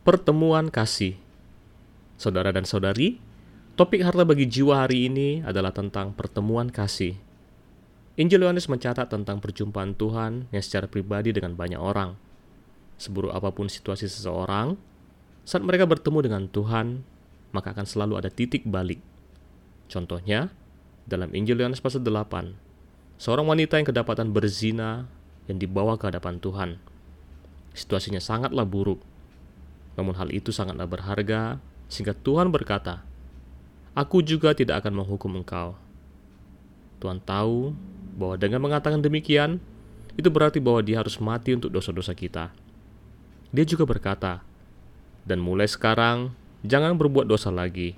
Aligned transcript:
Pertemuan 0.00 0.72
kasih. 0.72 1.20
Saudara 2.16 2.48
dan 2.56 2.64
saudari, 2.64 3.20
topik 3.76 4.00
harta 4.00 4.24
bagi 4.24 4.48
jiwa 4.48 4.88
hari 4.88 5.12
ini 5.12 5.44
adalah 5.44 5.76
tentang 5.76 6.16
pertemuan 6.16 6.72
kasih. 6.72 7.20
Injil 8.16 8.48
Yohanes 8.48 8.64
mencatat 8.64 9.12
tentang 9.12 9.44
perjumpaan 9.44 9.92
Tuhan 9.92 10.48
yang 10.56 10.64
secara 10.64 10.88
pribadi 10.88 11.36
dengan 11.36 11.52
banyak 11.52 11.76
orang. 11.76 12.16
Seburuk 12.96 13.28
apa 13.36 13.52
pun 13.52 13.68
situasi 13.68 14.08
seseorang, 14.08 14.80
saat 15.44 15.60
mereka 15.60 15.84
bertemu 15.84 16.24
dengan 16.24 16.48
Tuhan, 16.48 17.04
maka 17.52 17.76
akan 17.76 17.84
selalu 17.84 18.24
ada 18.24 18.32
titik 18.32 18.64
balik. 18.64 19.04
Contohnya, 19.92 20.48
dalam 21.04 21.28
Injil 21.36 21.60
Yohanes 21.60 21.84
pasal 21.84 22.00
8, 22.00 22.56
seorang 23.20 23.44
wanita 23.44 23.76
yang 23.76 23.92
kedapatan 23.92 24.32
berzina 24.32 25.12
yang 25.44 25.60
dibawa 25.60 26.00
ke 26.00 26.08
hadapan 26.08 26.40
Tuhan. 26.40 26.80
Situasinya 27.76 28.18
sangatlah 28.24 28.64
buruk 28.64 29.09
namun 30.00 30.16
hal 30.16 30.32
itu 30.32 30.48
sangatlah 30.48 30.88
berharga, 30.88 31.60
sehingga 31.92 32.16
Tuhan 32.16 32.48
berkata, 32.48 33.04
Aku 33.92 34.24
juga 34.24 34.56
tidak 34.56 34.80
akan 34.80 35.04
menghukum 35.04 35.44
engkau. 35.44 35.76
Tuhan 37.04 37.20
tahu 37.20 37.76
bahwa 38.16 38.40
dengan 38.40 38.64
mengatakan 38.64 39.04
demikian, 39.04 39.60
itu 40.16 40.32
berarti 40.32 40.56
bahwa 40.56 40.80
dia 40.80 41.04
harus 41.04 41.20
mati 41.20 41.52
untuk 41.52 41.68
dosa-dosa 41.68 42.16
kita. 42.16 42.48
Dia 43.52 43.64
juga 43.68 43.84
berkata, 43.84 44.40
dan 45.28 45.36
mulai 45.44 45.68
sekarang, 45.68 46.32
jangan 46.64 46.96
berbuat 46.96 47.28
dosa 47.28 47.52
lagi. 47.52 47.92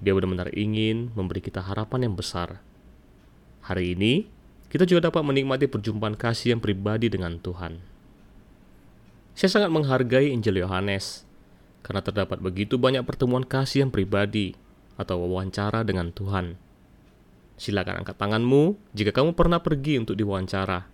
Dia 0.00 0.16
benar-benar 0.16 0.48
ingin 0.56 1.12
memberi 1.12 1.44
kita 1.44 1.60
harapan 1.60 2.08
yang 2.08 2.14
besar. 2.16 2.64
Hari 3.66 3.92
ini, 3.92 4.24
kita 4.72 4.88
juga 4.88 5.12
dapat 5.12 5.20
menikmati 5.20 5.68
perjumpaan 5.68 6.16
kasih 6.16 6.56
yang 6.56 6.60
pribadi 6.64 7.12
dengan 7.12 7.36
Tuhan. 7.36 7.97
Saya 9.38 9.54
sangat 9.54 9.70
menghargai 9.70 10.34
Injil 10.34 10.66
Yohanes 10.66 11.22
karena 11.86 12.02
terdapat 12.02 12.42
begitu 12.42 12.74
banyak 12.74 13.06
pertemuan 13.06 13.46
kasih 13.46 13.86
yang 13.86 13.94
pribadi 13.94 14.58
atau 14.98 15.14
wawancara 15.22 15.86
dengan 15.86 16.10
Tuhan. 16.10 16.58
Silakan 17.54 18.02
angkat 18.02 18.18
tanganmu 18.18 18.74
jika 18.98 19.14
kamu 19.14 19.38
pernah 19.38 19.62
pergi 19.62 20.02
untuk 20.02 20.18
diwawancara. 20.18 20.90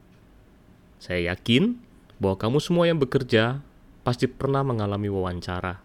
Saya 1.00 1.32
yakin 1.32 1.80
bahwa 2.20 2.36
kamu 2.36 2.60
semua 2.60 2.84
yang 2.84 3.00
bekerja 3.00 3.64
pasti 4.04 4.28
pernah 4.28 4.60
mengalami 4.60 5.08
wawancara. 5.08 5.80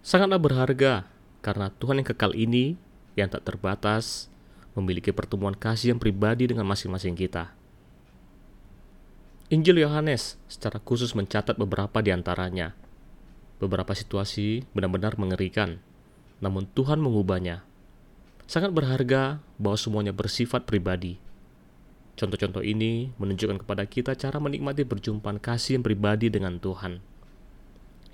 Sangatlah 0.00 0.40
berharga 0.40 1.04
karena 1.44 1.68
Tuhan 1.76 2.00
yang 2.00 2.08
kekal 2.08 2.32
ini 2.32 2.80
yang 3.20 3.28
tak 3.28 3.44
terbatas 3.44 4.32
memiliki 4.72 5.12
pertemuan 5.12 5.52
kasih 5.52 5.92
yang 5.92 6.00
pribadi 6.00 6.48
dengan 6.48 6.64
masing-masing 6.64 7.12
kita. 7.12 7.52
Injil 9.46 9.78
Yohanes 9.78 10.42
secara 10.50 10.82
khusus 10.82 11.14
mencatat 11.14 11.54
beberapa 11.54 12.02
di 12.02 12.10
antaranya. 12.10 12.74
Beberapa 13.62 13.94
situasi 13.94 14.66
benar-benar 14.74 15.14
mengerikan, 15.22 15.78
namun 16.42 16.66
Tuhan 16.74 16.98
mengubahnya. 16.98 17.62
Sangat 18.50 18.74
berharga 18.74 19.38
bahwa 19.54 19.78
semuanya 19.78 20.10
bersifat 20.10 20.66
pribadi. 20.66 21.22
Contoh-contoh 22.18 22.66
ini 22.66 23.14
menunjukkan 23.22 23.62
kepada 23.62 23.86
kita 23.86 24.18
cara 24.18 24.42
menikmati 24.42 24.82
perjumpaan 24.82 25.38
kasih 25.38 25.78
yang 25.78 25.86
pribadi 25.86 26.26
dengan 26.26 26.58
Tuhan. 26.58 26.98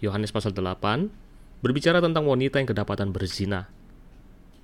Yohanes 0.05 0.37
pasal 0.37 0.53
8 0.53 1.65
berbicara 1.65 2.05
tentang 2.05 2.29
wanita 2.29 2.61
yang 2.61 2.69
kedapatan 2.69 3.09
berzina. 3.09 3.73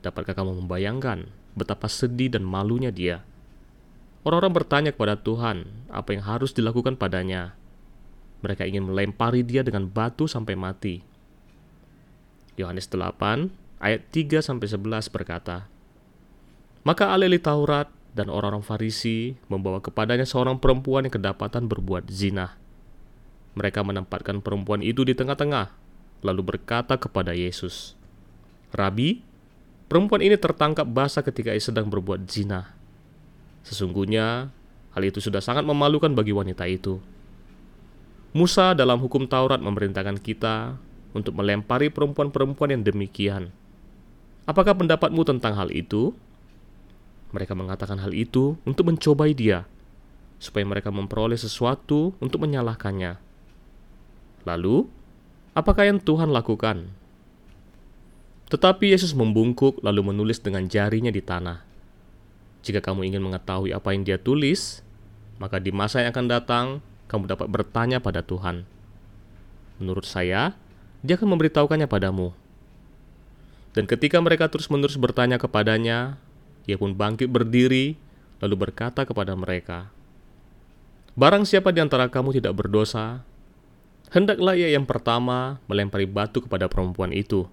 Dapatkah 0.05 0.37
kamu 0.37 0.61
membayangkan 0.61 1.33
betapa 1.57 1.89
sedih 1.89 2.29
dan 2.29 2.45
malunya 2.45 2.93
dia? 2.93 3.25
Orang-orang 4.27 4.55
bertanya 4.55 4.91
kepada 4.91 5.15
Tuhan 5.15 5.69
apa 5.89 6.11
yang 6.15 6.27
harus 6.27 6.51
dilakukan 6.51 6.99
padanya. 6.99 7.55
Mereka 8.43 8.67
ingin 8.67 8.87
melempari 8.87 9.43
dia 9.43 9.63
dengan 9.63 9.87
batu 9.87 10.27
sampai 10.27 10.55
mati. 10.55 11.03
Yohanes 12.59 12.91
8 12.91 13.51
ayat 13.79 14.03
3 14.11 14.43
sampai 14.43 14.67
11 14.67 15.15
berkata, 15.15 15.71
Maka 16.83 17.15
aleli 17.15 17.39
Taurat 17.39 17.91
dan 18.15 18.31
orang-orang 18.31 18.67
Farisi 18.67 19.39
membawa 19.47 19.79
kepadanya 19.79 20.27
seorang 20.27 20.59
perempuan 20.59 21.07
yang 21.07 21.15
kedapatan 21.15 21.71
berbuat 21.71 22.11
zina. 22.11 22.59
Mereka 23.55 23.83
menempatkan 23.83 24.43
perempuan 24.43 24.83
itu 24.83 25.03
di 25.03 25.15
tengah-tengah, 25.15 25.71
lalu 26.23 26.43
berkata 26.55 26.99
kepada 26.99 27.35
Yesus, 27.35 27.99
"Rabi, 28.71 29.23
perempuan 29.91 30.23
ini 30.23 30.39
tertangkap 30.39 30.87
basah 30.87 31.27
ketika 31.27 31.51
ia 31.55 31.63
sedang 31.63 31.91
berbuat 31.91 32.27
zina. 32.31 32.78
Sesungguhnya, 33.69 34.49
hal 34.97 35.03
itu 35.05 35.21
sudah 35.21 35.45
sangat 35.45 35.61
memalukan 35.69 36.09
bagi 36.17 36.33
wanita 36.33 36.65
itu. 36.65 36.97
Musa 38.33 38.73
dalam 38.73 38.97
hukum 38.97 39.29
Taurat 39.29 39.61
memerintahkan 39.61 40.17
kita 40.25 40.81
untuk 41.13 41.37
melempari 41.37 41.93
perempuan-perempuan 41.93 42.73
yang 42.73 42.83
demikian. 42.85 43.53
Apakah 44.49 44.73
pendapatmu 44.73 45.21
tentang 45.29 45.53
hal 45.61 45.69
itu? 45.69 46.17
Mereka 47.37 47.53
mengatakan 47.53 48.01
hal 48.01 48.17
itu 48.17 48.57
untuk 48.65 48.89
mencobai 48.89 49.37
dia, 49.37 49.69
supaya 50.41 50.65
mereka 50.65 50.89
memperoleh 50.89 51.37
sesuatu 51.37 52.17
untuk 52.25 52.41
menyalahkannya. 52.49 53.21
Lalu, 54.49 54.89
apakah 55.53 55.85
yang 55.93 56.01
Tuhan 56.01 56.33
lakukan? 56.33 56.89
Tetapi 58.49 58.97
Yesus 58.97 59.13
membungkuk 59.13 59.85
lalu 59.85 60.09
menulis 60.09 60.41
dengan 60.41 60.65
jarinya 60.65 61.13
di 61.13 61.21
tanah. 61.21 61.68
Jika 62.63 62.83
kamu 62.83 63.09
ingin 63.09 63.23
mengetahui 63.23 63.71
apa 63.71 63.95
yang 63.95 64.03
dia 64.03 64.19
tulis, 64.19 64.83
maka 65.39 65.63
di 65.63 65.71
masa 65.71 66.03
yang 66.03 66.11
akan 66.11 66.27
datang, 66.27 66.67
kamu 67.07 67.31
dapat 67.31 67.47
bertanya 67.49 67.99
pada 68.03 68.21
Tuhan. 68.21 68.67
Menurut 69.79 70.05
saya, 70.05 70.59
dia 71.07 71.15
akan 71.15 71.39
memberitahukannya 71.39 71.87
padamu. 71.87 72.35
Dan 73.73 73.87
ketika 73.87 74.19
mereka 74.19 74.51
terus-menerus 74.51 74.99
bertanya 74.99 75.39
kepadanya, 75.39 76.19
ia 76.67 76.75
pun 76.75 76.99
bangkit 76.99 77.31
berdiri, 77.31 77.95
lalu 78.43 78.69
berkata 78.69 79.07
kepada 79.07 79.39
mereka, 79.39 79.95
Barang 81.19 81.43
siapa 81.43 81.75
di 81.75 81.83
antara 81.83 82.07
kamu 82.07 82.39
tidak 82.39 82.55
berdosa, 82.55 83.27
hendaklah 84.15 84.55
ia 84.55 84.71
yang 84.71 84.87
pertama 84.87 85.59
melempari 85.67 86.07
batu 86.07 86.39
kepada 86.43 86.71
perempuan 86.71 87.11
itu. 87.11 87.47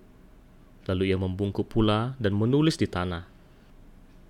Lalu 0.85 1.09
ia 1.09 1.17
membungkuk 1.17 1.65
pula 1.65 2.13
dan 2.21 2.37
menulis 2.37 2.77
di 2.77 2.85
tanah. 2.85 3.34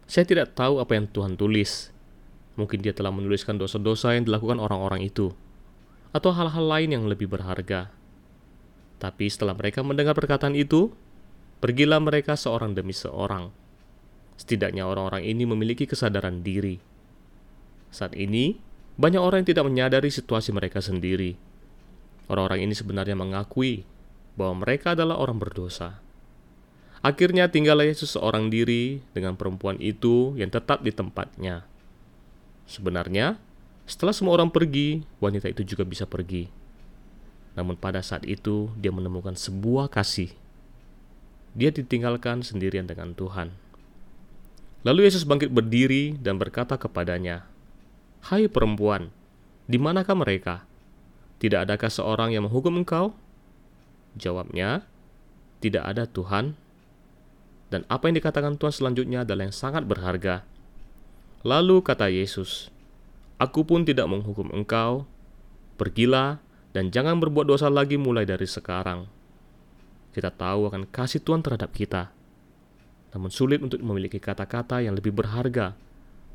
Saya 0.05 0.25
tidak 0.29 0.53
tahu 0.53 0.77
apa 0.77 0.93
yang 0.93 1.09
Tuhan 1.09 1.33
tulis. 1.33 1.89
Mungkin 2.55 2.79
dia 2.79 2.93
telah 2.95 3.11
menuliskan 3.11 3.59
dosa-dosa 3.59 4.15
yang 4.15 4.23
dilakukan 4.29 4.61
orang-orang 4.61 5.03
itu, 5.03 5.35
atau 6.15 6.31
hal-hal 6.31 6.63
lain 6.63 6.89
yang 6.95 7.03
lebih 7.03 7.27
berharga. 7.27 7.91
Tapi 8.95 9.27
setelah 9.27 9.51
mereka 9.57 9.83
mendengar 9.83 10.15
perkataan 10.15 10.55
itu, 10.55 10.93
pergilah 11.59 11.99
mereka 11.99 12.39
seorang 12.39 12.71
demi 12.71 12.95
seorang. 12.95 13.51
Setidaknya 14.39 14.87
orang-orang 14.87 15.27
ini 15.27 15.43
memiliki 15.43 15.83
kesadaran 15.83 16.45
diri. 16.45 16.79
Saat 17.91 18.15
ini, 18.15 18.55
banyak 18.95 19.19
orang 19.19 19.43
yang 19.43 19.49
tidak 19.51 19.65
menyadari 19.67 20.07
situasi 20.07 20.55
mereka 20.55 20.79
sendiri. 20.79 21.35
Orang-orang 22.31 22.63
ini 22.63 22.73
sebenarnya 22.77 23.19
mengakui 23.19 23.83
bahwa 24.39 24.63
mereka 24.63 24.95
adalah 24.95 25.19
orang 25.19 25.39
berdosa. 25.39 26.04
Akhirnya 27.05 27.45
tinggallah 27.45 27.85
Yesus 27.85 28.17
seorang 28.17 28.49
diri 28.49 28.97
dengan 29.13 29.37
perempuan 29.37 29.77
itu 29.77 30.33
yang 30.41 30.49
tetap 30.49 30.81
di 30.81 30.89
tempatnya. 30.89 31.61
Sebenarnya, 32.65 33.37
setelah 33.85 34.09
semua 34.09 34.33
orang 34.41 34.49
pergi, 34.49 35.05
wanita 35.21 35.45
itu 35.53 35.61
juga 35.61 35.85
bisa 35.85 36.09
pergi. 36.09 36.49
Namun 37.53 37.77
pada 37.77 38.01
saat 38.01 38.25
itu 38.25 38.73
dia 38.81 38.89
menemukan 38.89 39.37
sebuah 39.37 39.93
kasih. 39.93 40.33
Dia 41.53 41.69
ditinggalkan 41.69 42.41
sendirian 42.41 42.89
dengan 42.89 43.13
Tuhan. 43.13 43.53
Lalu 44.81 45.05
Yesus 45.05 45.29
bangkit 45.29 45.53
berdiri 45.53 46.17
dan 46.17 46.41
berkata 46.41 46.73
kepadanya, 46.73 47.45
"Hai 48.33 48.49
perempuan, 48.49 49.13
di 49.69 49.77
manakah 49.77 50.17
mereka? 50.17 50.65
Tidak 51.37 51.69
adakah 51.69 51.93
seorang 51.93 52.33
yang 52.33 52.49
menghukum 52.49 52.81
engkau?" 52.81 53.13
Jawabnya, 54.17 54.81
"Tidak 55.61 55.85
ada, 55.85 56.09
Tuhan." 56.09 56.64
Dan 57.75 57.83
apa 57.91 58.07
yang 58.07 58.15
dikatakan 58.15 58.55
Tuhan 58.55 58.71
selanjutnya 58.71 59.27
adalah 59.27 59.51
yang 59.51 59.51
sangat 59.51 59.83
berharga. 59.83 60.47
Lalu 61.43 61.83
kata 61.83 62.07
Yesus, 62.07 62.71
Aku 63.35 63.67
pun 63.67 63.83
tidak 63.83 64.07
menghukum 64.07 64.47
engkau, 64.55 65.03
pergilah 65.75 66.39
dan 66.71 66.87
jangan 66.87 67.19
berbuat 67.19 67.43
dosa 67.51 67.67
lagi 67.67 67.99
mulai 67.99 68.23
dari 68.23 68.47
sekarang. 68.47 69.11
Kita 70.15 70.31
tahu 70.31 70.71
akan 70.71 70.87
kasih 70.87 71.19
Tuhan 71.19 71.43
terhadap 71.43 71.75
kita, 71.75 72.15
namun 73.11 73.27
sulit 73.27 73.59
untuk 73.59 73.83
memiliki 73.83 74.23
kata-kata 74.23 74.79
yang 74.79 74.95
lebih 74.95 75.11
berharga 75.11 75.75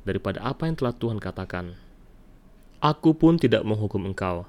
daripada 0.04 0.44
apa 0.44 0.68
yang 0.68 0.76
telah 0.76 0.92
Tuhan 0.92 1.16
katakan. 1.16 1.72
Aku 2.84 3.16
pun 3.16 3.40
tidak 3.40 3.64
menghukum 3.64 4.04
engkau. 4.04 4.44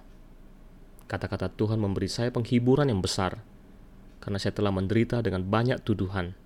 Kata-kata 1.07 1.47
Tuhan 1.55 1.79
memberi 1.79 2.11
saya 2.11 2.35
penghiburan 2.35 2.91
yang 2.91 2.99
besar, 2.99 3.39
karena 4.19 4.43
saya 4.43 4.51
telah 4.51 4.75
menderita 4.75 5.23
dengan 5.23 5.47
banyak 5.47 5.79
tuduhan. 5.87 6.40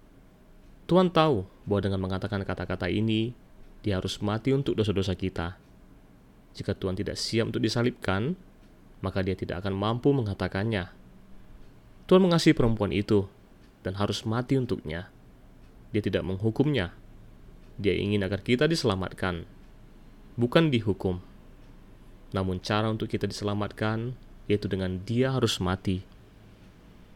Tuhan 0.86 1.10
tahu 1.10 1.50
bahwa 1.66 1.82
dengan 1.82 2.00
mengatakan 2.02 2.46
kata-kata 2.46 2.86
ini, 2.90 3.34
dia 3.82 3.98
harus 3.98 4.22
mati 4.22 4.54
untuk 4.54 4.78
dosa-dosa 4.78 5.18
kita. 5.18 5.58
Jika 6.54 6.78
Tuhan 6.78 6.94
tidak 6.94 7.18
siap 7.18 7.50
untuk 7.50 7.62
disalibkan, 7.62 8.38
maka 9.02 9.26
dia 9.26 9.34
tidak 9.34 9.66
akan 9.66 9.74
mampu 9.74 10.14
mengatakannya. 10.14 10.90
Tuhan 12.06 12.22
mengasihi 12.22 12.54
perempuan 12.54 12.94
itu 12.94 13.26
dan 13.82 13.98
harus 13.98 14.26
mati 14.26 14.58
untuknya. 14.58 15.10
Dia 15.90 16.02
tidak 16.06 16.26
menghukumnya. 16.26 16.94
Dia 17.82 17.98
ingin 17.98 18.24
agar 18.24 18.46
kita 18.46 18.70
diselamatkan, 18.70 19.44
bukan 20.38 20.70
dihukum. 20.72 21.20
Namun 22.32 22.62
cara 22.62 22.88
untuk 22.88 23.10
kita 23.12 23.26
diselamatkan 23.26 24.16
yaitu 24.46 24.70
dengan 24.70 25.02
dia 25.02 25.34
harus 25.34 25.58
mati. 25.58 26.06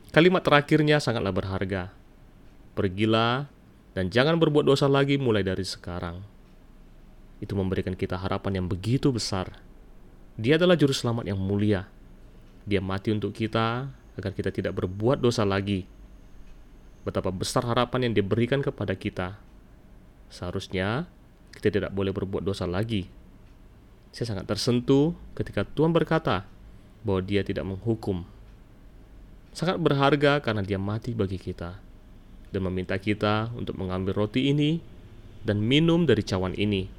Kalimat 0.10 0.42
terakhirnya 0.42 0.98
sangatlah 0.98 1.30
berharga. 1.30 1.94
Pergilah 2.74 3.46
dan 4.00 4.08
jangan 4.08 4.40
berbuat 4.40 4.64
dosa 4.64 4.88
lagi 4.88 5.20
mulai 5.20 5.44
dari 5.44 5.68
sekarang. 5.68 6.24
Itu 7.44 7.52
memberikan 7.60 8.00
kita 8.00 8.16
harapan 8.16 8.64
yang 8.64 8.68
begitu 8.72 9.12
besar. 9.12 9.60
Dia 10.40 10.56
adalah 10.56 10.80
juru 10.80 10.96
selamat 10.96 11.28
yang 11.28 11.36
mulia. 11.36 11.84
Dia 12.64 12.80
mati 12.80 13.12
untuk 13.12 13.36
kita 13.36 13.92
agar 14.16 14.32
kita 14.32 14.56
tidak 14.56 14.72
berbuat 14.80 15.20
dosa 15.20 15.44
lagi. 15.44 15.84
Betapa 17.04 17.28
besar 17.28 17.68
harapan 17.68 18.08
yang 18.08 18.24
diberikan 18.24 18.64
kepada 18.64 18.96
kita. 18.96 19.36
Seharusnya 20.32 21.04
kita 21.52 21.68
tidak 21.68 21.92
boleh 21.92 22.16
berbuat 22.16 22.40
dosa 22.40 22.64
lagi. 22.64 23.04
Saya 24.16 24.32
sangat 24.32 24.48
tersentuh 24.48 25.12
ketika 25.36 25.68
Tuhan 25.68 25.92
berkata 25.92 26.48
bahwa 27.04 27.20
Dia 27.20 27.44
tidak 27.44 27.68
menghukum. 27.68 28.24
Sangat 29.52 29.76
berharga 29.76 30.40
karena 30.40 30.64
Dia 30.64 30.80
mati 30.80 31.12
bagi 31.12 31.36
kita 31.36 31.89
dan 32.50 32.66
meminta 32.66 32.98
kita 32.98 33.54
untuk 33.54 33.78
mengambil 33.78 34.26
roti 34.26 34.50
ini 34.50 34.82
dan 35.46 35.62
minum 35.64 36.04
dari 36.04 36.22
cawan 36.26 36.54
ini 36.58 36.99